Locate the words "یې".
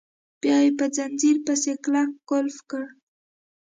0.63-0.71